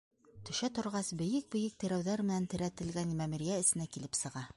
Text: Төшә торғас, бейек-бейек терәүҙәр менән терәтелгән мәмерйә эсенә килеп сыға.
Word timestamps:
Төшә 0.49 0.69
торғас, 0.77 1.11
бейек-бейек 1.19 1.75
терәүҙәр 1.83 2.23
менән 2.29 2.47
терәтелгән 2.55 3.13
мәмерйә 3.21 3.59
эсенә 3.65 3.87
килеп 3.97 4.19
сыға. 4.23 4.47